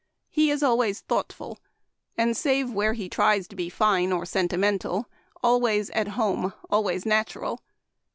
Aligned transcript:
He 0.31 0.49
is 0.49 0.63
always 0.63 1.01
thoughtful; 1.01 1.59
and, 2.17 2.35
save 2.35 2.71
where 2.73 2.93
he 2.93 3.07
tries 3.07 3.47
to 3.49 3.55
be 3.55 3.69
fine 3.69 4.11
or 4.11 4.25
sentimental, 4.25 5.05
always 5.43 5.91
at 5.91 6.07
home, 6.17 6.53
always 6.71 7.05
natural. 7.05 7.61